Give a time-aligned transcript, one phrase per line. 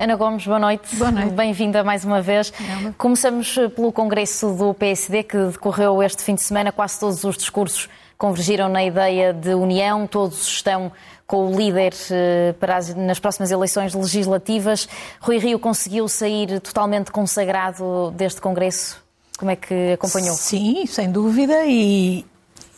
[0.00, 0.94] Ana Gomes, boa noite.
[0.94, 1.32] Boa noite.
[1.32, 2.52] Bem-vinda mais uma vez.
[2.96, 6.70] Começamos pelo Congresso do PSD, que decorreu este fim de semana.
[6.70, 10.92] Quase todos os discursos convergiram na ideia de união, todos estão
[11.26, 14.88] com o líder eh, para as, nas próximas eleições legislativas.
[15.20, 19.02] Rui Rio conseguiu sair totalmente consagrado deste Congresso?
[19.36, 20.34] Como é que acompanhou?
[20.36, 22.24] Sim, sem dúvida, e,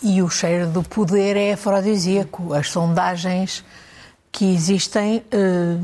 [0.03, 2.55] e o cheiro do poder é afrodisíaco.
[2.55, 3.63] As sondagens
[4.33, 5.77] que existem eh,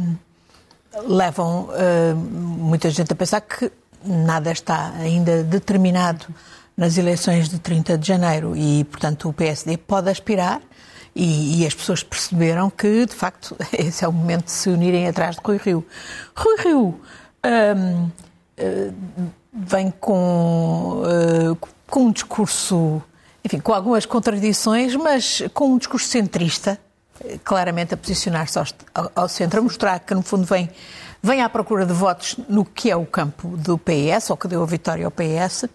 [1.05, 3.71] levam eh, muita gente a pensar que
[4.05, 6.27] nada está ainda determinado
[6.77, 10.61] nas eleições de 30 de janeiro e, portanto, o PSD pode aspirar
[11.15, 15.09] e, e, as pessoas perceberam que, de facto, esse é o momento de se unirem
[15.09, 15.87] atrás de Rui Rio.
[16.37, 17.01] Rui Rio
[17.47, 18.95] um, uh,
[19.53, 23.03] vem com, uh, com um discurso,
[23.43, 26.79] enfim, com algumas contradições, mas com um discurso centrista,
[27.45, 28.67] claramente a posicionar-se ao,
[29.15, 30.69] ao, centro, a mostrar que, no fundo, vem,
[31.23, 34.63] vem à procura de votos no que é o campo do PS, ou que deu
[34.63, 35.69] a vitória ao PS, uh,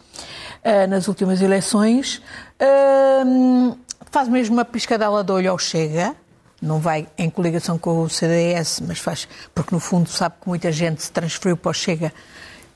[0.89, 2.21] nas últimas eleições.
[2.59, 3.77] Uh,
[4.11, 6.15] faz mesmo uma piscadela de olho ao Chega,
[6.61, 10.71] não vai em coligação com o CDS, mas faz, porque no fundo sabe que muita
[10.71, 12.13] gente se transferiu para o Chega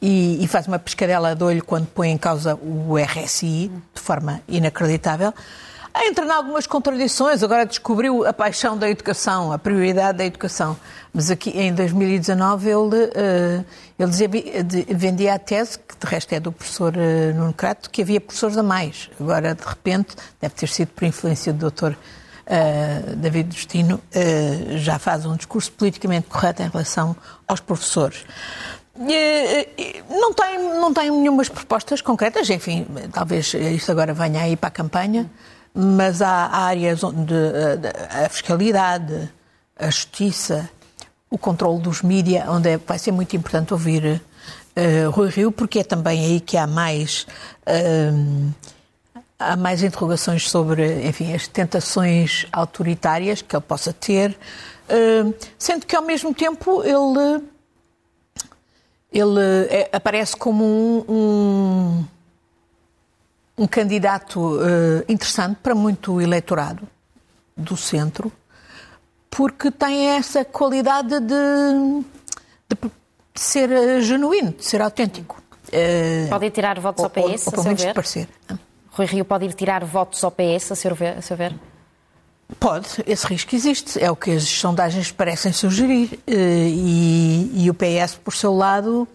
[0.02, 4.42] e, e, faz uma pescadela de olho quando põe em causa o RSI, de forma
[4.48, 5.34] inacreditável.
[6.04, 10.78] Entra em algumas contradições, agora descobriu a paixão da educação, a prioridade da educação.
[11.14, 13.66] Mas aqui em 2019 ele, uh,
[13.98, 14.28] ele dizia,
[14.90, 18.58] vendia a tese, que de resto é do professor uh, Nuno Crato, que havia professores
[18.58, 19.10] a mais.
[19.20, 25.00] Agora, de repente, deve ter sido por influência do doutor uh, David Destino, uh, já
[25.00, 27.16] faz um discurso politicamente correto em relação
[27.48, 28.26] aos professores.
[30.10, 34.72] Não tem, não tem nenhumas propostas concretas, enfim, talvez isto agora venha aí para a
[34.72, 35.30] campanha
[35.76, 37.34] mas há áreas onde
[38.10, 39.30] a fiscalidade,
[39.78, 40.70] a justiça,
[41.30, 44.22] o controle dos mídias, onde é, vai ser muito importante ouvir
[44.76, 47.28] uh, Rui Rio, porque é também aí que há mais,
[47.68, 48.54] uh,
[49.38, 54.38] há mais interrogações sobre, enfim, as tentações autoritárias que ele possa ter,
[55.58, 57.44] sendo que ao mesmo tempo ele,
[59.12, 62.06] ele aparece como um, um
[63.58, 66.88] um candidato uh, interessante para muito eleitorado
[67.56, 68.32] do centro,
[69.30, 72.04] porque tem essa qualidade de,
[72.70, 72.92] de
[73.34, 75.42] ser uh, genuíno, de ser autêntico.
[75.68, 77.94] Uh, pode ir tirar votos ao PS, ou, ou, a seu ver?
[77.94, 78.30] parecer.
[78.92, 81.18] Rui Rio pode ir tirar votos ao PS, a seu ver?
[81.18, 81.56] A seu ver?
[82.60, 86.20] Pode, esse risco existe, é o que as sondagens parecem sugerir.
[86.28, 89.08] E, e o PS, por seu lado,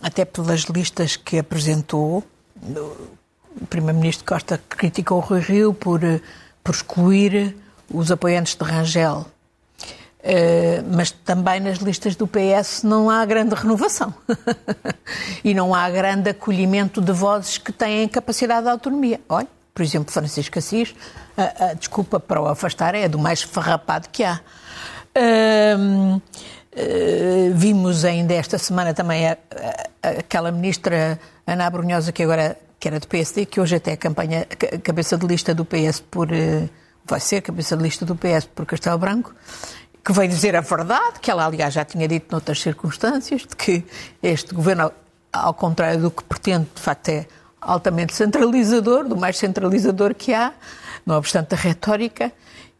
[0.00, 2.22] até pelas listas que apresentou,
[3.60, 6.20] o Primeiro-Ministro Costa criticou o Rui Rio por, eh,
[6.62, 7.56] por excluir
[7.92, 9.26] os apoiantes de Rangel.
[10.26, 14.12] Uh, mas também nas listas do PS não há grande renovação.
[15.44, 19.20] e não há grande acolhimento de vozes que têm capacidade de autonomia.
[19.28, 20.96] Olha, por exemplo, Francisco Assis,
[21.36, 24.40] a, desculpa para o afastar é do mais farrapado que há.
[25.16, 26.20] Uh, uh,
[27.54, 29.38] vimos ainda esta semana também a,
[30.02, 33.96] a, aquela ministra Ana Brunhosa, que agora que era do PSD, que hoje até é
[33.96, 34.46] campanha,
[34.82, 36.32] cabeça de lista do PS por.
[36.32, 36.68] Eh,
[37.04, 39.34] vai ser cabeça de lista do PS por Castelo Branco,
[40.04, 43.84] que veio dizer a verdade, que ela, aliás, já tinha dito noutras circunstâncias, de que
[44.22, 44.92] este governo,
[45.32, 47.26] ao contrário do que pretende, de facto é
[47.60, 50.52] altamente centralizador, do mais centralizador que há,
[51.04, 52.32] não obstante a retórica,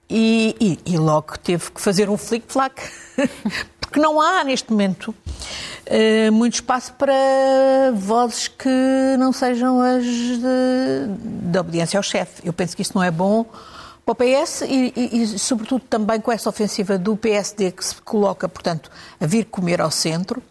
[0.08, 2.80] e, e, e logo teve que fazer um flic-flac,
[3.86, 5.14] porque não há neste momento
[5.86, 7.14] uh, muito espaço para
[7.94, 12.42] vozes que não sejam as de obediência ao chefe.
[12.44, 13.46] Eu penso que isso não é bom
[14.04, 17.94] para o PS e, e, e, sobretudo, também com essa ofensiva do PSD que se
[18.02, 20.42] coloca, portanto, a vir comer ao centro,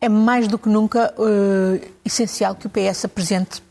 [0.00, 3.62] é mais do que nunca uh, essencial que o PS apresente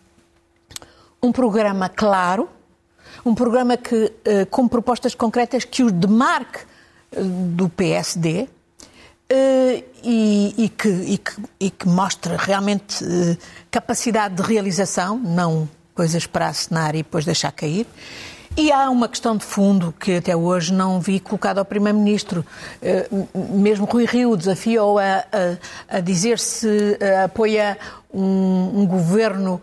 [1.21, 2.47] um programa claro,
[3.25, 6.59] um programa que, uh, com propostas concretas que o demarque
[7.11, 8.47] do PSD,
[9.31, 13.37] Uh, e, e, que, e, que, e, que, mostra realmente uh,
[13.69, 17.85] capacidade de realização, não coisas para assinar e depois deixar cair.
[18.57, 22.43] E há uma questão de fundo que até hoje não vi colocada ao Primeiro-Ministro.
[22.81, 25.23] Uh, mesmo Rui Rio desafiou a,
[25.89, 27.77] a, a dizer se apoia
[28.11, 29.61] um, um governo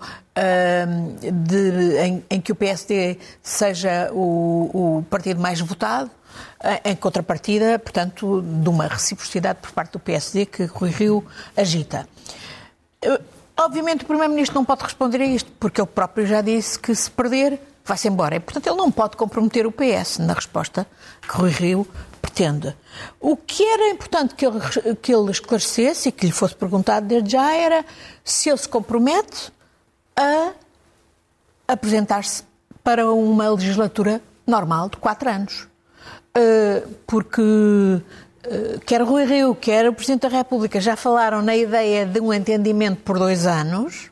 [1.33, 6.11] de, em, em, que o PSD seja o, o partido mais votado
[6.85, 11.25] em contrapartida, portanto, de uma reciprocidade por parte do PSD que Rui Rio
[11.57, 12.07] agita.
[13.59, 17.11] Obviamente, o Primeiro-Ministro não pode responder a isto, porque ele próprio já disse que se
[17.11, 18.37] perder, vai-se embora.
[18.37, 20.87] E, portanto, ele não pode comprometer o PS na resposta
[21.23, 21.89] que Rui Rio
[22.21, 22.77] pretende.
[23.19, 24.61] O que era importante que ele,
[25.01, 27.85] que ele esclarecesse e que lhe fosse perguntado desde já era
[28.23, 29.51] se ele se compromete
[30.17, 30.53] a
[31.69, 32.45] apresentar-se
[32.83, 35.69] para uma legislatura normal de quatro anos.
[36.37, 42.05] Uh, porque uh, quer Rui Rio, quer o Presidente da República já falaram na ideia
[42.07, 44.11] de um entendimento por dois anos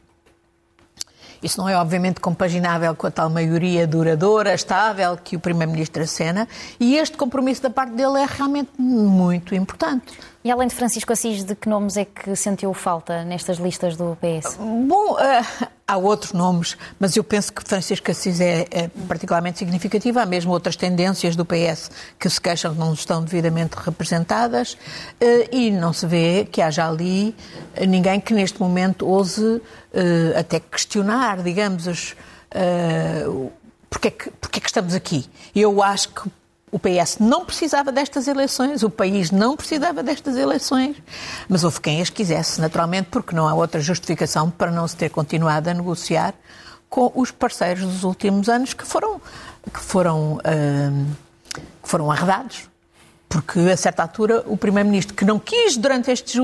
[1.45, 6.49] isso não é, obviamente, compaginável com a tal maioria duradoura, estável que o Primeiro-Ministro acena,
[6.81, 10.19] e este compromisso da parte dele é realmente muito importante.
[10.43, 14.17] E além de Francisco Assis, de que nomes é que sentiu falta nestas listas do
[14.17, 14.57] PS?
[14.57, 20.19] Bom, uh, há outros nomes, mas eu penso que Francisco Assis é, é, particularmente significativo.
[20.19, 25.49] Há mesmo outras tendências do PS que se queixam que não estão devidamente representadas uh,
[25.53, 27.35] e não se vê que haja ali
[27.87, 29.61] ninguém que neste momento ouse uh,
[30.39, 32.13] até questionar, digamos, os,
[32.55, 33.53] uh,
[33.91, 35.27] porque, é que, porque é que estamos aqui.
[35.55, 36.31] Eu acho que
[36.75, 40.97] o PS não precisava destas eleições, o país não precisava destas eleições,
[41.49, 45.09] mas houve quem as quisesse, naturalmente, porque não há outra justificação para não se ter
[45.09, 46.35] continuado a negociar
[46.91, 49.21] com os parceiros dos últimos anos que foram,
[49.73, 51.07] que foram, uh,
[51.81, 52.69] que foram arredados.
[53.29, 56.35] Porque, a certa altura, o Primeiro-Ministro, que não quis durante estes,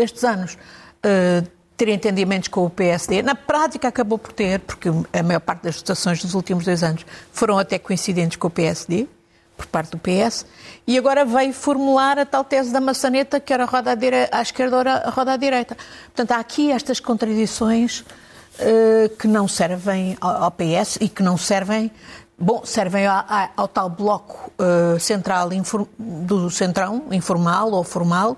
[0.00, 1.44] estes anos uh,
[1.76, 3.20] ter entendimentos com o PSD.
[3.20, 7.04] Na prática acabou por ter, porque a maior parte das votações dos últimos dois anos
[7.32, 9.08] foram até coincidentes com o PSD,
[9.56, 10.46] por parte do PS,
[10.86, 14.76] e agora veio formular a tal tese da maçaneta, que era roda à, à esquerda
[14.76, 15.76] ou a roda à direita.
[16.06, 21.90] Portanto, há aqui estas contradições uh, que não servem ao, PS e que não servem
[22.38, 23.24] Bom, servem ao,
[23.56, 25.48] ao tal bloco uh, central
[25.96, 28.36] do centrão, informal ou formal,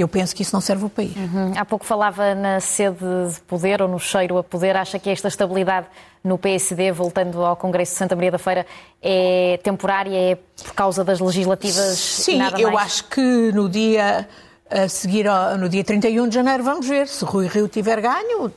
[0.00, 1.16] eu penso que isso não serve ao país.
[1.16, 1.52] Uhum.
[1.56, 4.76] Há pouco falava na sede de poder ou no cheiro a poder.
[4.76, 5.86] Acha que esta estabilidade
[6.22, 8.66] no PSD, voltando ao Congresso de Santa Maria da Feira,
[9.02, 11.98] é temporária, é por causa das legislativas?
[11.98, 14.28] Sim, eu acho que no dia
[14.70, 15.26] a seguir,
[15.58, 18.52] no dia 31 de janeiro, vamos ver se Rui Rio tiver ganho.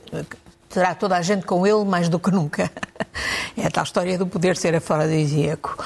[0.72, 2.70] Terá toda a gente com ele mais do que nunca.
[3.54, 5.76] É a tal história do poder ser afrodisíaco.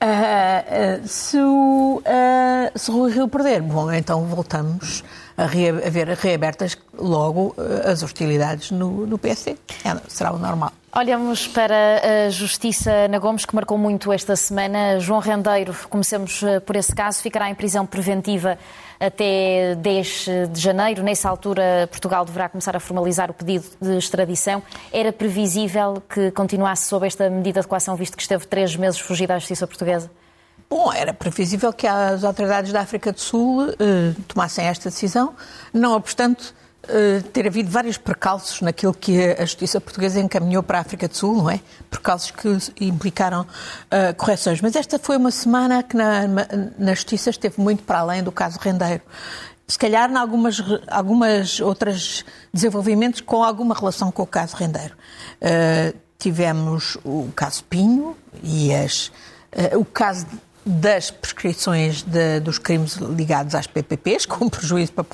[0.00, 5.02] Uh, uh, se, uh, se o Rio perder, bom, então voltamos
[5.36, 9.56] a, a ver reabertas logo as hostilidades no, no PSD.
[9.84, 10.72] É, será o normal.
[10.98, 14.98] Olhamos para a Justiça na Gomes, que marcou muito esta semana.
[14.98, 18.58] João Rendeiro, comecemos por esse caso, ficará em prisão preventiva
[18.98, 21.02] até 10 de janeiro.
[21.02, 24.62] Nessa altura, Portugal deverá começar a formalizar o pedido de extradição.
[24.90, 29.34] Era previsível que continuasse sob esta medida de coação, visto que esteve três meses fugido
[29.34, 30.10] à justiça portuguesa?
[30.70, 35.34] Bom, era previsível que as autoridades da África do Sul eh, tomassem esta decisão.
[35.74, 36.65] Não obstante, eh,
[37.32, 41.36] ter havido vários percalços naquilo que a justiça portuguesa encaminhou para a África do Sul,
[41.36, 41.60] não é?
[41.90, 44.60] Percalços que implicaram uh, correções.
[44.60, 46.22] Mas esta foi uma semana que na,
[46.78, 49.02] na justiça esteve muito para além do caso Rendeiro.
[49.66, 54.94] Se calhar em algumas, algumas outras desenvolvimentos com alguma relação com o caso Rendeiro.
[55.42, 59.08] Uh, tivemos o caso Pinho e as,
[59.52, 60.26] uh, o caso
[60.66, 65.04] das prescrições de, dos crimes ligados às PPPs, com um prejuízo para,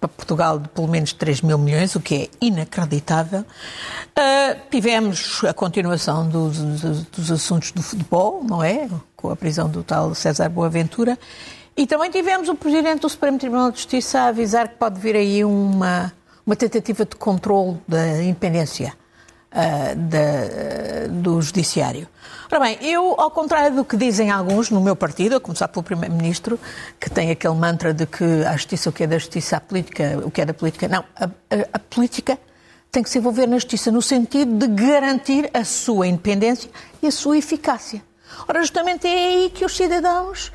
[0.00, 3.40] para, Portugal de pelo menos 3 mil milhões, o que é inacreditável.
[3.40, 8.88] Uh, tivemos a continuação dos, assuntos do futebol, não é?
[9.14, 11.16] Com a prisão do tal César Boaventura.
[11.76, 15.14] E também tivemos o Presidente do Supremo Tribunal de Justiça a avisar que pode vir
[15.14, 16.12] aí uma,
[16.44, 18.92] uma tentativa de controle da independência
[19.52, 22.08] uh, do Judiciário.
[22.50, 25.82] Ora bem, eu, ao contrário do que dizem alguns no meu partido, a começar pelo
[25.82, 26.58] Primeiro-Ministro,
[26.98, 30.18] que tem aquele mantra de que a justiça, o que é da justiça, a política,
[30.24, 30.88] o que é da política.
[30.88, 31.28] Não, a, a,
[31.74, 32.38] a política
[32.90, 36.70] tem que se envolver na justiça no sentido de garantir a sua independência
[37.02, 38.02] e a sua eficácia.
[38.48, 40.50] Ora, justamente é aí que os cidadãos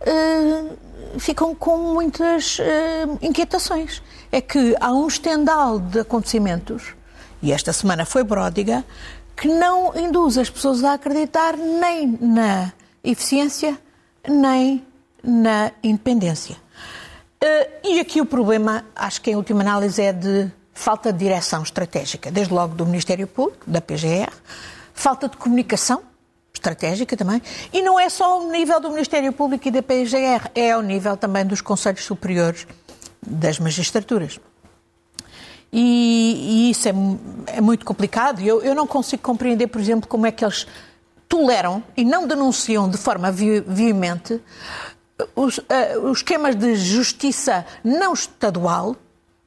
[0.00, 4.02] uh, ficam com muitas uh, inquietações.
[4.30, 6.94] É que há um estendal de acontecimentos
[7.44, 8.82] e esta semana foi pródiga,
[9.36, 12.72] que não induz as pessoas a acreditar nem na
[13.04, 13.78] eficiência,
[14.26, 14.82] nem
[15.22, 16.56] na independência.
[17.38, 21.62] Eh, e aqui o problema, acho que em última análise, é de falta de direção
[21.62, 24.32] estratégica, desde logo do Ministério Público, da PGR,
[24.94, 26.02] falta de comunicação
[26.54, 27.42] estratégica também,
[27.74, 31.14] e não é só o nível do Ministério Público e da PGR, é ao nível
[31.14, 32.66] também dos Conselhos Superiores
[33.20, 34.40] das Magistraturas.
[35.76, 36.92] E, e isso é,
[37.48, 38.40] é, muito complicado.
[38.40, 40.68] Eu, eu não consigo compreender, por exemplo, como é que eles
[41.28, 44.40] toleram e não denunciam de forma veemente
[45.34, 45.64] os, uh,
[46.04, 48.94] os esquemas de justiça não estadual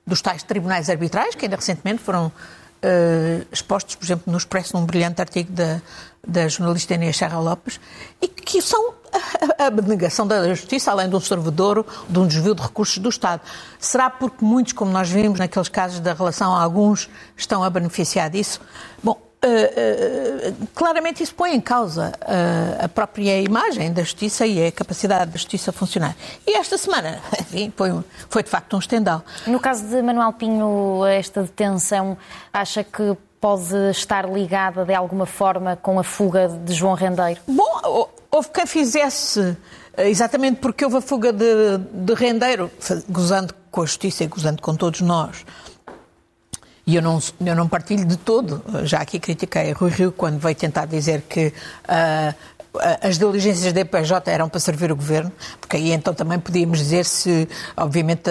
[0.06, 2.30] dos tais tribunais arbitrais, que ainda recentemente foram
[2.84, 5.82] uh, expostos, por exemplo, no Expresso, num brilhante artigo da,
[6.26, 7.80] da jornalista Inês Serra Lopes,
[8.22, 8.94] e que são
[9.58, 13.42] a abnegação da justiça, além de um servidor, de um desvio de recursos do Estado.
[13.80, 18.60] Será porque muitos, como nós vimos naqueles casos da relação, alguns estão a beneficiar disso?
[19.02, 24.66] Bom, Uh, uh, claramente isso põe em causa uh, a própria imagem da justiça e
[24.66, 26.16] a capacidade da justiça funcionar.
[26.46, 29.24] E esta semana, enfim, foi, foi de facto um estendal.
[29.46, 32.18] No caso de Manuel Pinho, esta detenção,
[32.52, 37.40] acha que pode estar ligada de alguma forma com a fuga de João Rendeiro?
[37.48, 39.56] Bom, houve quem fizesse,
[40.00, 42.72] exatamente porque houve a fuga de, de Rendeiro,
[43.08, 45.46] gozando com a justiça e gozando com todos nós,
[46.88, 48.64] e eu não, eu não partilho de todo.
[48.86, 51.48] Já aqui critiquei Rui Rio quando veio tentar dizer que
[51.84, 52.34] uh,
[53.02, 57.04] as diligências da EPJ eram para servir o governo, porque aí então também podíamos dizer
[57.04, 58.30] se, obviamente,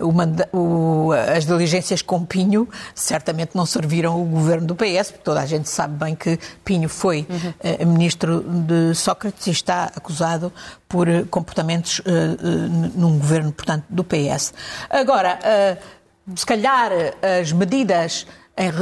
[0.00, 5.40] o, o, as diligências com Pinho certamente não serviram o governo do PS, porque toda
[5.40, 7.82] a gente sabe bem que Pinho foi uhum.
[7.82, 10.50] uh, ministro de Sócrates e está acusado
[10.88, 12.00] por comportamentos
[12.94, 14.54] num governo, portanto, do PS.
[14.88, 15.36] Agora
[16.34, 16.90] se calhar
[17.40, 18.26] as medidas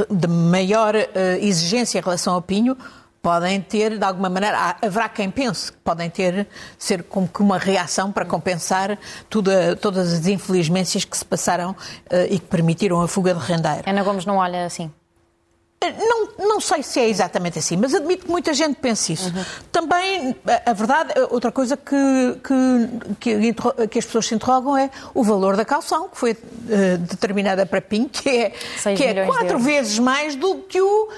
[0.09, 1.09] de maior eh,
[1.41, 2.77] exigência em relação ao Pinho
[3.21, 6.47] podem ter, de alguma maneira, haverá quem pense que podem ter,
[6.77, 8.97] ser como que uma reação para compensar
[9.29, 11.75] tudo, todas as infelizmências que se passaram
[12.29, 13.81] e que permitiram a fuga de rendeiro.
[13.87, 14.91] Ana Gomes não olha assim?
[15.81, 19.27] Não, não sei se é exatamente assim, mas admito que muita gente pense isso.
[19.27, 19.45] Uhum.
[19.71, 21.95] Também, a, a, verdade, outra coisa que,
[22.43, 26.97] que, que, que, as pessoas se interrogam é o valor da calção, que foi uh,
[26.97, 28.49] determinada para PIN, que é,
[28.95, 31.09] que é quatro vezes mais do que o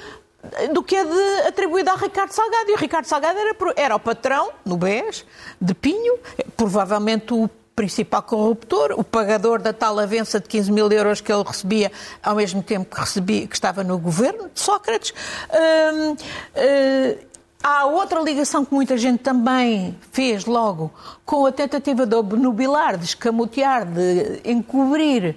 [0.71, 2.69] do que a de, atribuída a Ricardo Salgado.
[2.69, 5.25] E o Ricardo Salgado era, era o patrão, no BES,
[5.59, 6.19] de Pinho,
[6.55, 11.43] provavelmente o principal corruptor, o pagador da tal avença de 15 mil euros que ele
[11.43, 11.91] recebia
[12.23, 15.13] ao mesmo tempo que, recebia, que estava no governo de Sócrates.
[15.53, 17.17] Hum, hum,
[17.61, 20.91] há outra ligação que muita gente também fez logo
[21.23, 25.35] com a tentativa de obnubilar, de escamotear, de encobrir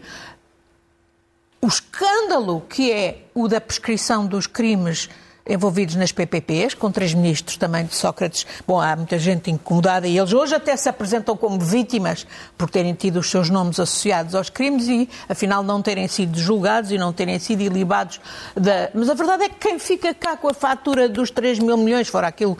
[1.60, 5.10] o escândalo que é o da prescrição dos crimes
[5.48, 8.46] envolvidos nas PPPs, com três ministros também de Sócrates.
[8.66, 12.94] Bom, há muita gente incomodada e eles hoje até se apresentam como vítimas por terem
[12.94, 17.12] tido os seus nomes associados aos crimes e, afinal, não terem sido julgados e não
[17.12, 18.20] terem sido ilibados.
[18.54, 18.90] Da...
[18.94, 22.08] Mas a verdade é que quem fica cá com a fatura dos 3 mil milhões,
[22.08, 22.56] fora aquilo,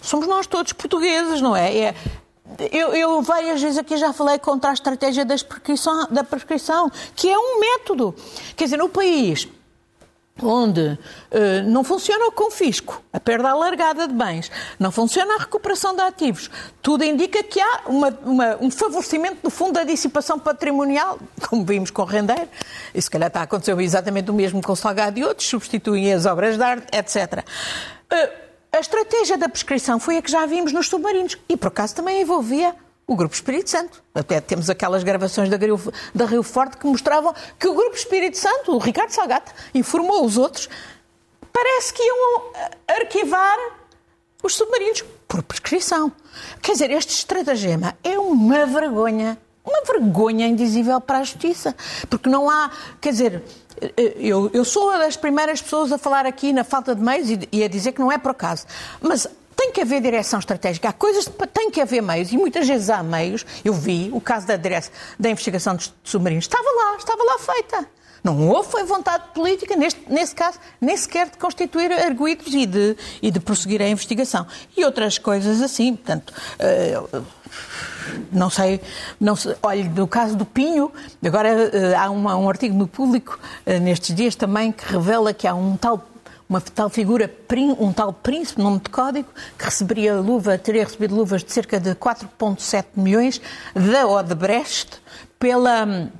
[0.00, 1.76] somos nós todos portugueses, não é?
[1.76, 1.94] é...
[2.72, 7.38] Eu, eu, várias vezes aqui já falei contra a estratégia prescrição, da prescrição, que é
[7.38, 8.14] um método.
[8.56, 9.46] Quer dizer, no país
[10.42, 10.98] onde uh,
[11.66, 16.50] não funciona o confisco, a perda alargada de bens, não funciona a recuperação de ativos,
[16.82, 21.18] tudo indica que há uma, uma, um favorecimento do fundo da dissipação patrimonial,
[21.48, 22.48] como vimos com o Rendeiro,
[22.94, 26.12] e se calhar está a acontecer exatamente o mesmo com o Salgado e outros, substituem
[26.12, 27.44] as obras de arte, etc.
[28.12, 31.94] Uh, a estratégia da prescrição foi a que já vimos nos submarinos, e por acaso
[31.94, 32.74] também envolvia
[33.08, 34.02] o Grupo Espírito Santo.
[34.14, 35.80] Até temos aquelas gravações da Rio,
[36.14, 40.36] da Rio Forte que mostravam que o Grupo Espírito Santo, o Ricardo Salgado, informou os
[40.36, 40.68] outros,
[41.50, 42.52] parece que iam
[42.86, 43.56] arquivar
[44.42, 46.12] os submarinos por prescrição.
[46.60, 51.74] Quer dizer, este estratagema é uma vergonha, uma vergonha indizível para a justiça,
[52.10, 53.42] porque não há, quer dizer,
[53.96, 57.48] eu, eu sou uma das primeiras pessoas a falar aqui na falta de meios e,
[57.50, 58.66] e a dizer que não é por acaso,
[59.00, 59.26] mas
[59.58, 63.02] tem que haver direção estratégica, há coisas tem que haver meios, e muitas vezes há
[63.02, 63.44] meios.
[63.64, 67.88] Eu vi o caso da, direção, da investigação de submarinos, estava lá, estava lá feita.
[68.22, 72.96] Não houve foi vontade política, neste, nesse caso, nem sequer de constituir arguídos e de,
[73.20, 74.46] e de prosseguir a investigação.
[74.76, 76.32] E outras coisas assim, portanto.
[76.60, 77.24] Uh,
[78.32, 78.80] não sei,
[79.20, 79.54] não sei,
[79.94, 80.90] no caso do Pinho,
[81.24, 85.46] agora uh, há uma, um artigo no público uh, nestes dias também que revela que
[85.46, 86.04] há um tal
[86.48, 87.30] uma tal figura,
[87.78, 89.28] um tal príncipe, nome de código,
[89.58, 93.40] que receberia luva, teria recebido luvas de cerca de 4,7 milhões
[93.74, 95.00] da Odebrecht
[95.38, 96.10] pela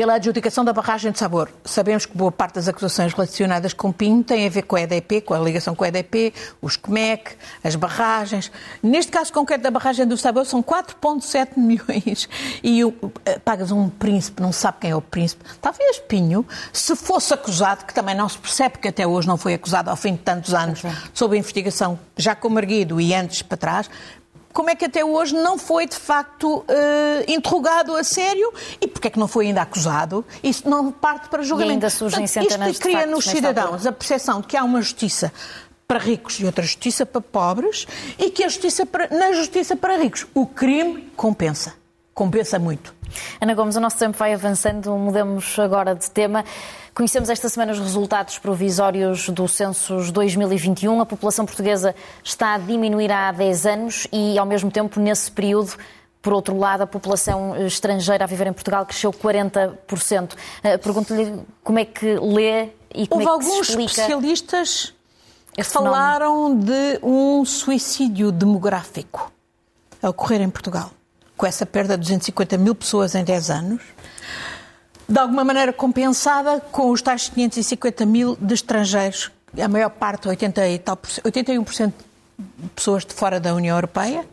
[0.00, 1.50] pela adjudicação da barragem de Sabor.
[1.62, 5.20] Sabemos que boa parte das acusações relacionadas com Pinho tem a ver com a EDP,
[5.20, 8.50] com a ligação com a EDP, os CMEC, as barragens.
[8.82, 12.30] Neste caso concreto da barragem do Sabor são 4,7 milhões
[12.64, 12.80] e
[13.26, 15.44] eh, pagas um príncipe, não sabe quem é o príncipe.
[15.60, 19.52] Talvez Pinho, se fosse acusado, que também não se percebe que até hoje não foi
[19.52, 20.80] acusado ao fim de tantos anos,
[21.12, 23.90] sob a investigação já com Marguido e antes para trás,
[24.52, 26.64] como é que até hoje não foi de facto uh,
[27.28, 30.24] interrogado a sério e porque é que não foi ainda acusado?
[30.42, 31.72] Isso não parte para julgamento.
[31.72, 35.32] E ainda surgem Portanto, Isto cria nos cidadãos a percepção de que há uma justiça
[35.86, 37.86] para ricos e outra justiça para pobres
[38.18, 41.74] e que a justiça para, na justiça para ricos o crime compensa
[42.20, 42.94] compensa muito.
[43.40, 46.44] Ana Gomes, o nosso tempo vai avançando, mudamos agora de tema.
[46.94, 51.00] Conhecemos esta semana os resultados provisórios do Census 2021.
[51.00, 55.72] A população portuguesa está a diminuir há 10 anos e, ao mesmo tempo, nesse período,
[56.20, 60.32] por outro lado, a população estrangeira a viver em Portugal cresceu 40%.
[60.62, 64.94] Eh, pergunto-lhe como é que lê e como Houve é que alguns se explica especialistas
[65.54, 69.32] que falaram de um suicídio demográfico
[70.02, 70.90] a ocorrer em Portugal,
[71.36, 73.82] com essa perda de 250 mil pessoas em 10 anos,
[75.10, 80.68] de alguma maneira compensada com os tais 550 mil de estrangeiros, a maior parte, 80
[80.68, 81.92] e tal, 81%
[82.38, 84.24] de pessoas de fora da União Europeia,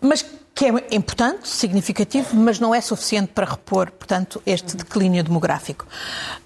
[0.00, 5.84] mas que é importante, significativo, mas não é suficiente para repor, portanto, este declínio demográfico.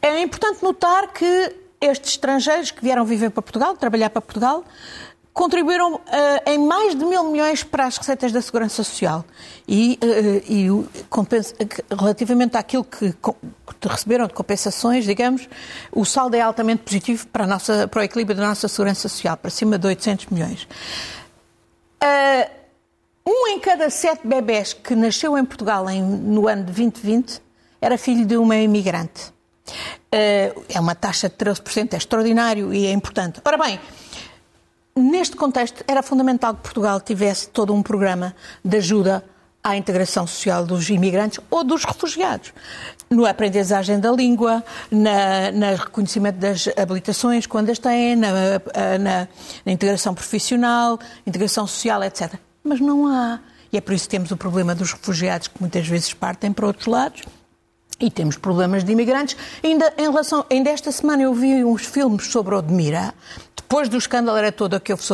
[0.00, 4.64] É importante notar que estes estrangeiros que vieram viver para Portugal, trabalhar para Portugal,
[5.40, 6.00] contribuíram uh,
[6.44, 9.24] em mais de mil milhões para as receitas da Segurança Social.
[9.66, 11.54] E, uh, e compensa,
[11.98, 15.48] relativamente àquilo que, que, receberam de compensações, digamos,
[15.92, 19.50] o saldo é altamente positivo para, nossa, para o equilíbrio da nossa Segurança Social, para
[19.50, 20.68] cima de 800 milhões.
[22.04, 22.50] Uh,
[23.26, 27.40] um em cada sete bebés que nasceu em Portugal em, no ano de 2020
[27.80, 29.32] era filho de uma imigrante.
[30.12, 33.40] É uma taxa de 13%, é extraordinário e é importante.
[33.44, 33.78] Ora bem,
[35.00, 39.24] neste contexto era fundamental que Portugal tivesse todo um programa de ajuda
[39.62, 42.52] à integração social dos imigrantes ou dos refugiados.
[43.10, 48.30] No aprendizagem da língua, na, reconhecimento das habilitações, quando as têm, na,
[48.98, 49.28] na,
[49.66, 53.40] na integração profissional, integração social, etc mas não há.
[53.72, 56.66] E é por isso que temos o problema dos refugiados que muitas vezes partem para
[56.66, 57.22] outros lados.
[57.98, 59.36] E temos problemas de imigrantes.
[59.62, 63.12] Ainda, em relação, ainda esta semana eu vi uns filmes sobre Odmira,
[63.70, 65.04] depois do escândalo era todo que houve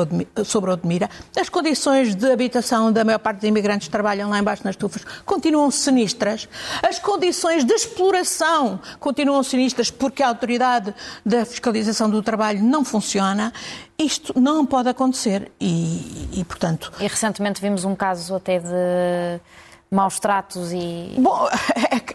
[0.47, 4.65] sobre Odmira, as condições de habitação da maior parte dos imigrantes que trabalham lá embaixo
[4.65, 6.49] nas estufas continuam sinistras,
[6.83, 10.95] as condições de exploração continuam sinistras porque a autoridade
[11.25, 13.53] da fiscalização do trabalho não funciona.
[13.99, 16.91] Isto não pode acontecer e, e portanto...
[16.99, 19.39] E recentemente vimos um caso até de
[19.91, 21.15] maus tratos e.
[21.19, 21.49] Bom,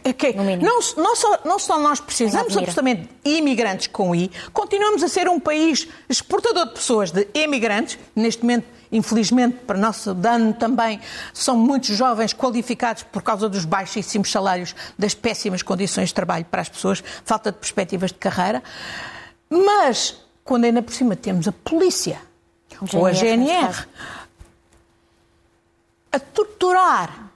[0.04, 4.30] é, é que não, não, só, não só nós precisamos absolutamente de imigrantes com I,
[4.54, 8.66] continuamos a ser um país exportador de pessoas, de imigrantes, neste momento.
[8.94, 11.00] Infelizmente, para nosso dano também,
[11.34, 16.62] são muitos jovens qualificados por causa dos baixíssimos salários, das péssimas condições de trabalho para
[16.62, 18.62] as pessoas, falta de perspectivas de carreira.
[19.50, 22.22] Mas, quando ainda por cima temos a polícia
[22.94, 23.88] ou a GNR
[26.12, 27.31] a torturar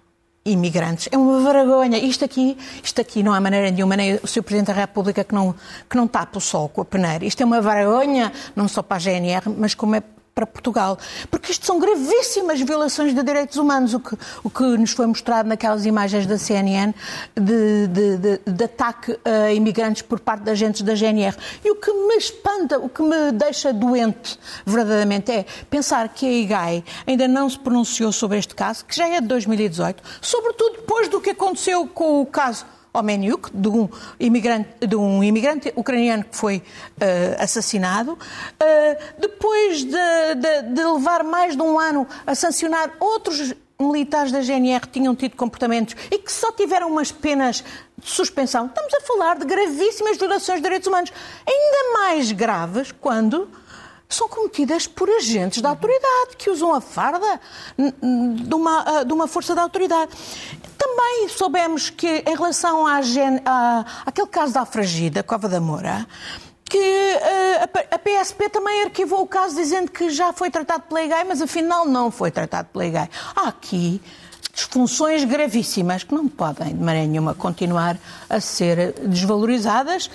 [0.46, 1.10] imigrantes.
[1.12, 1.98] É uma vergonha.
[1.98, 4.44] Isto aqui, isto aqui não há maneira nenhuma, nem o Sr.
[4.44, 5.56] Presidente da República que não,
[5.90, 7.26] que não tapa o sol com a peneira.
[7.26, 10.04] Isto é uma vergonha, não só para a GNR, mas como é
[10.36, 11.00] para Portugal.
[11.32, 15.48] Porque isto são gravíssimas violações de direitos humanos, o que, o que nos foi mostrado
[15.48, 16.94] naquelas imagens da CNN
[17.34, 21.38] de, de, de, de ataque a imigrantes por parte de agentes da GNR.
[21.64, 26.32] E o que me espanta, o que me deixa doente, verdadeiramente, é pensar que a
[26.32, 31.08] IGAI ainda não se pronunciou sobre este caso, que já é de 2018, sobretudo depois
[31.08, 36.36] do que aconteceu com o caso Omeniuk, de um imigrante, de um imigrante ucraniano que
[36.36, 42.92] foi uh, assassinado, uh, depois de, de, de levar mais de um ano a sancionar
[43.00, 47.64] outros militares da GNR tinham tido comportamentos e que só tiveram umas penas
[47.98, 48.68] de suspensão.
[48.68, 51.12] Estamos a falar de gravíssimas violações de direitos humanos,
[51.46, 53.50] ainda mais graves quando
[54.08, 57.40] são cometidas por agentes da autoridade que usam a farda
[57.78, 60.12] de uma, de uma força da autoridade.
[60.96, 63.02] Também soubemos que, em relação à,
[63.46, 66.08] à, àquele caso da Afragida, Cova da Moura,
[66.64, 71.26] que uh, a PSP também arquivou o caso dizendo que já foi tratado pela IGAI,
[71.26, 73.10] mas afinal não foi tratado pela IGAI.
[73.36, 74.02] Há aqui
[74.54, 77.98] disfunções gravíssimas que não podem, de maneira nenhuma, continuar
[78.30, 80.10] a ser desvalorizadas,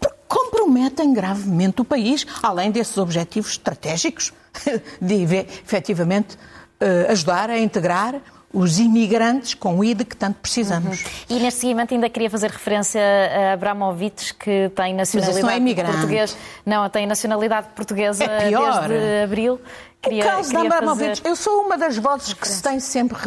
[0.00, 4.32] porque comprometem gravemente o país, além desses objetivos estratégicos
[5.00, 8.20] de efetivamente uh, ajudar a integrar
[8.56, 11.02] os imigrantes com ID que tanto precisamos.
[11.02, 11.10] Uhum.
[11.28, 16.36] E neste seguimento ainda queria fazer referência a Abramovich, que tem nacionalidade não é portuguesa.
[16.64, 18.88] Não, tem nacionalidade portuguesa é pior.
[18.88, 19.60] desde abril.
[20.00, 23.18] Queria, o caso da Abramovich, eu sou uma das vozes que se tem sempre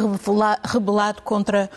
[0.63, 1.70] rebelado contra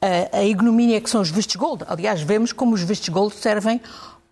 [0.00, 1.84] a, a ignomínia que são os vistos gold.
[1.86, 3.78] Aliás, vemos como os vistos gold servem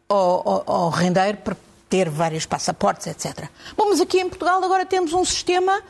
[0.08, 1.54] ao, ao, ao rendeiro para
[1.90, 3.46] ter vários passaportes, etc.
[3.76, 5.82] Bom, mas aqui em Portugal agora temos um sistema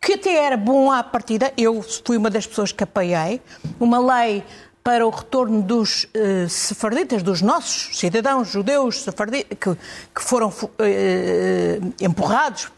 [0.00, 3.40] que até era bom à partida, eu fui uma das pessoas que apoiei,
[3.80, 4.44] uma lei
[4.82, 9.76] para o retorno dos uh, sefarditas, dos nossos cidadãos judeus sefarditas, que,
[10.14, 12.70] que foram uh, empurrados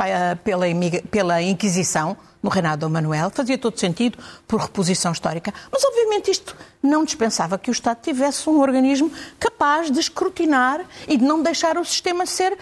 [0.43, 0.67] pela,
[1.11, 6.57] pela Inquisição, no reinado do Manuel, fazia todo sentido por reposição histórica, mas obviamente isto
[6.83, 11.77] não dispensava que o Estado tivesse um organismo capaz de escrutinar e de não deixar
[11.77, 12.57] o sistema ser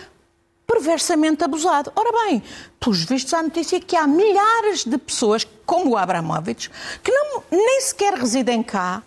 [0.68, 1.90] perversamente abusado.
[1.96, 2.42] Ora bem,
[2.78, 6.70] pelos vistos há notícia que há milhares de pessoas, como o Abramovich,
[7.02, 9.02] que não, nem sequer residem cá,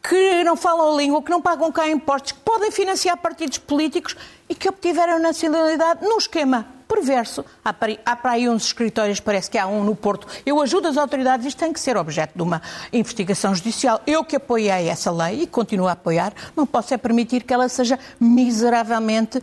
[0.00, 4.16] que não falam a língua, que não pagam cá impostos, que podem financiar partidos políticos
[4.48, 7.44] e que obtiveram nacionalidade num esquema perverso.
[7.64, 10.26] Há para, aí uns escritórios, parece que há um no Porto.
[10.44, 12.60] Eu ajudo as autoridades, isto tem que ser objeto de uma
[12.92, 14.00] investigação judicial.
[14.06, 17.68] Eu que apoiei essa lei e continuo a apoiar, não posso é permitir que ela
[17.68, 19.42] seja miseravelmente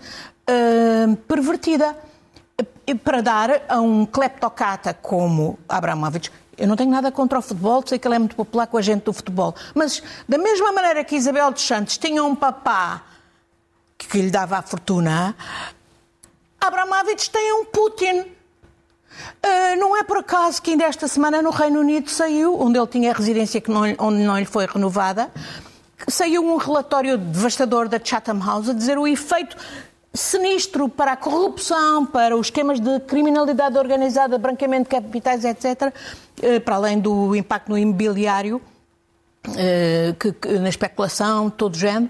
[0.49, 1.95] uh, pervertida
[3.03, 7.97] para dar a um cleptocata como Abramovich eu não tenho nada contra o futebol, sei
[7.97, 9.55] que ele é muito popular com a gente do futebol.
[9.73, 13.03] Mas, da mesma maneira que Isabel dos Santos tinha um papá
[13.97, 15.35] que lhe dava a fortuna,
[16.59, 18.19] Abramovich tem um Putin.
[18.19, 22.87] Uh, não é por acaso que ainda esta semana no Reino Unido saiu, onde ele
[22.87, 25.31] tinha residência que não, onde não lhe foi renovada,
[26.09, 29.55] saiu um relatório devastador da Chatham House a dizer o efeito
[30.13, 35.93] sinistro para a corrupção, para os esquemas de criminalidade organizada, branqueamento de capitais, etc.,
[36.41, 38.61] eh, para além do impacto no imobiliário,
[39.55, 42.09] eh, que, que, na especulação, todo o género,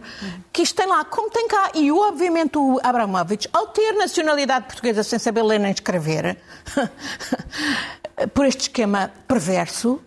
[0.52, 1.72] que isto tem lá, como tem cá.
[1.76, 6.38] E obviamente o Abramovich, ao ter nacionalidade portuguesa sem saber ler nem escrever,
[8.34, 10.02] por este esquema perverso,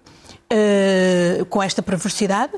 [0.51, 2.53] eh, com esta perversidade,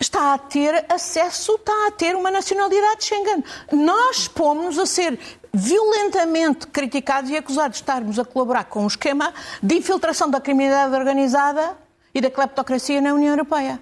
[0.00, 3.44] está a ter acesso, está a ter uma nacionalidade Schengen.
[3.70, 5.18] Nós pomos a ser
[5.52, 10.94] violentamente criticados e acusados de estarmos a colaborar com um esquema de infiltração da criminalidade
[10.96, 11.76] organizada
[12.14, 13.80] e da cleptocracia na União Europeia.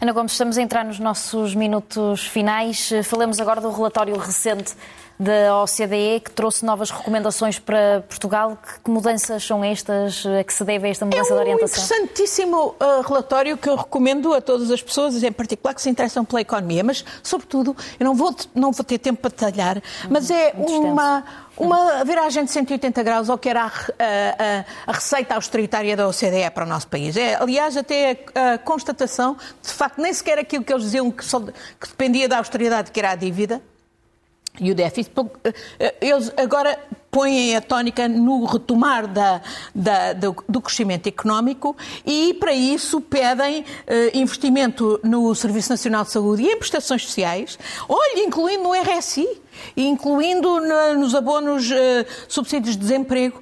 [0.00, 2.90] Ana Gomes, estamos a entrar nos nossos minutos finais.
[3.04, 4.74] Falamos agora do relatório recente
[5.18, 8.58] da OCDE que trouxe novas recomendações para Portugal.
[8.84, 10.24] Que mudanças são estas?
[10.26, 11.84] A que se deve a esta mudança é um de orientação?
[11.84, 16.24] interessantíssimo uh, relatório que eu recomendo a todas as pessoas, em particular que se interessam
[16.24, 20.52] pela economia, mas, sobretudo, eu não vou, não vou ter tempo para detalhar, mas é
[20.56, 21.24] uma,
[21.56, 26.50] uma viragem de 180 graus ao que era a, a, a, receita austeritária da OCDE
[26.52, 27.16] para o nosso país.
[27.16, 31.24] É, aliás, até a, a constatação, de facto, nem sequer aquilo que eles diziam que,
[31.24, 33.62] só, que dependia da austeridade, que era a dívida,
[34.60, 35.12] e o déficit,
[35.44, 36.78] eh, eh, eles agora
[37.10, 39.42] põem a tónica no retomar da,
[39.74, 46.42] da, do, crescimento económico e, para isso, pedem eh, investimento no Serviço Nacional de Saúde
[46.42, 49.28] e em prestações sociais, olha, incluindo no RSI
[49.76, 50.60] incluindo
[50.96, 51.74] nos abonos uh,
[52.28, 53.40] subsídios de desemprego,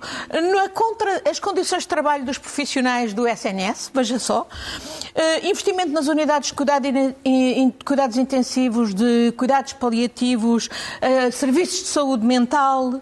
[0.75, 6.49] contra as condições de trabalho dos profissionais do SNS, veja só, uh, investimento nas unidades
[6.49, 6.87] de cuidado
[7.25, 13.01] in, cuidados intensivos, de cuidados paliativos, uh, serviços de saúde mental,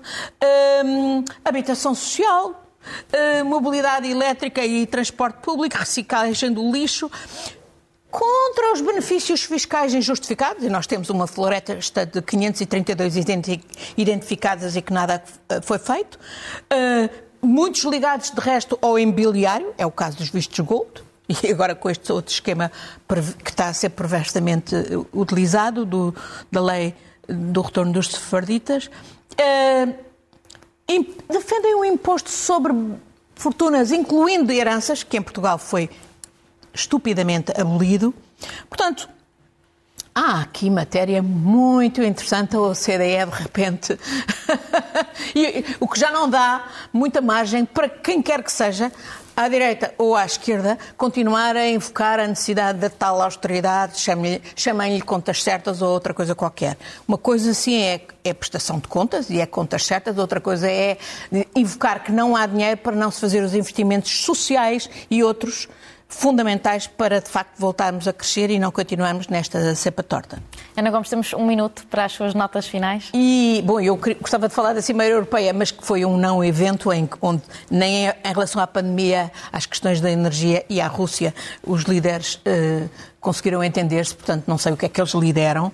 [1.45, 2.65] habitação social,
[3.45, 7.11] mobilidade elétrica e transporte público, reciclagem do lixo,
[8.11, 13.15] contra os benefícios fiscais injustificados, e nós temos uma floresta de 532
[13.97, 17.11] identificadas e que nada eh, foi feito, uh,
[17.43, 21.91] muitos ligados, de resto, ao imobiliário, é o caso dos vistos gold, e agora com
[21.91, 22.73] este outro esquema
[23.45, 24.75] que está a ser perversamente
[25.13, 26.15] utilizado, do,
[26.51, 26.95] da lei
[27.29, 29.95] do retorno dos sefarditas, uh,
[31.31, 32.73] defendem um imposto sobre
[33.35, 35.91] fortunas, incluindo heranças, que em Portugal foi
[36.79, 38.15] estupidamente abolido.
[38.69, 39.09] Portanto,
[40.15, 43.99] há aqui matéria muito interessante a OCDE, de repente,
[45.35, 48.93] e, o que já não dá muita margem para quem quer que seja,
[49.37, 53.95] à direita ou à esquerda, continuar a invocar a necessidade de tal austeridade,
[54.57, 56.77] chamem-lhe contas certas ou outra coisa qualquer.
[57.07, 60.99] Uma coisa assim é, é prestação de contas e é contas certas, outra coisa é
[61.55, 65.69] invocar que não há dinheiro para não se fazer os investimentos sociais e outros
[66.09, 70.43] fundamentais para, de facto, voltarmos a crescer e não continuarmos nesta cepa torta.
[70.75, 73.11] Ana Gomes, temos um minuto para as suas notas finais.
[73.13, 76.91] E, bom, eu gostava de falar da Cimeira Europeia, mas que foi um não evento
[76.93, 81.83] em, onde, nem em relação à pandemia, às questões da energia e à Rússia, os
[81.83, 82.89] líderes eh,
[83.21, 85.73] conseguiram entender-se, portanto, não sei o que é que eles lideram.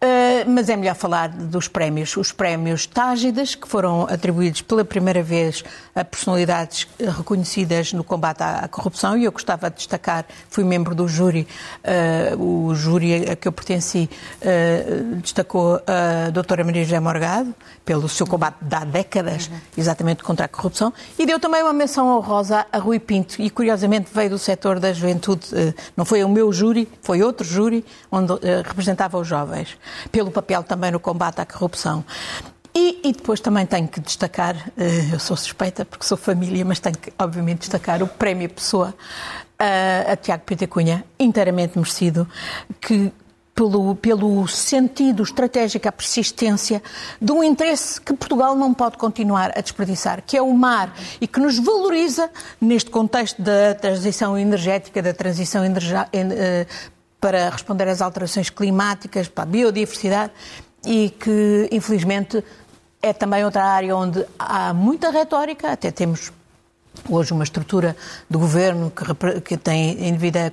[0.00, 2.16] Uh, mas é melhor falar dos prémios.
[2.16, 8.68] Os prémios Tágidas, que foram atribuídos pela primeira vez a personalidades reconhecidas no combate à,
[8.68, 11.48] corrupção, e eu gostava de destacar, fui membro do júri,
[11.82, 14.08] uh, o júri a que eu pertenci
[14.40, 17.52] uh, destacou a doutora Maria José Morgado,
[17.84, 22.16] pelo seu combate de há décadas, exatamente contra a corrupção, e deu também uma menção
[22.16, 25.48] honrosa a Rui Pinto, e curiosamente veio do setor da juventude,
[25.96, 28.34] não foi o meu júri, foi outro júri, onde
[28.64, 29.76] representava os jovens
[30.10, 32.04] pelo papel também no combate à corrupção.
[32.74, 36.78] E, e, depois também tenho que destacar, uh, eu sou suspeita porque sou família, mas
[36.78, 38.94] tenho que, obviamente, destacar o Prémio Pessoa
[39.60, 42.28] uh, a Tiago Pita Cunha, inteiramente merecido,
[42.80, 43.12] que
[43.58, 46.80] pelo, pelo sentido estratégico, a persistência
[47.20, 51.26] de um interesse que Portugal não pode continuar a desperdiçar, que é o mar, e
[51.26, 56.66] que nos valoriza neste contexto da transição energética, da transição eh,
[57.20, 60.32] para responder às alterações climáticas, para a biodiversidade,
[60.86, 62.42] e que, infelizmente,
[63.02, 66.32] é também outra área onde há muita retórica, até temos
[67.08, 67.96] hoje uma estrutura
[68.28, 70.52] do governo que, que tem em devida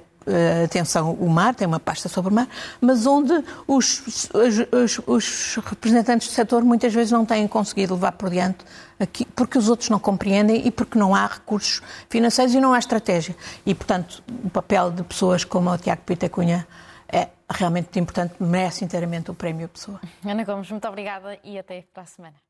[0.63, 2.47] atenção o mar, tem uma pasta sobre o mar,
[2.81, 3.33] mas onde
[3.67, 8.65] os, os, os, representantes do setor muitas vezes não têm conseguido levar por diante
[8.99, 12.79] aqui, porque os outros não compreendem e porque não há recursos financeiros e não há
[12.79, 13.35] estratégia.
[13.65, 16.67] E, portanto, o papel de pessoas como o Tiago Pita Cunha
[17.07, 20.01] é realmente importante, merece inteiramente o prémio Pessoa.
[20.25, 22.44] Ana Gomes, muito obrigada e até para a semana.